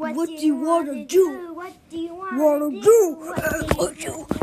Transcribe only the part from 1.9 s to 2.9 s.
do you wanna, do? What do